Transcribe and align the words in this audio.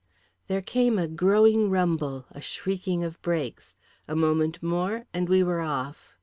There 0.47 0.63
came 0.63 0.97
a 0.97 1.07
growing 1.07 1.69
rumble, 1.69 2.25
a 2.31 2.41
shrieking 2.41 3.03
of 3.03 3.21
brakes. 3.21 3.75
A 4.07 4.15
moment 4.15 4.63
more 4.63 5.05
and 5.13 5.29
we 5.29 5.43
were 5.43 5.61
off. 5.61 6.15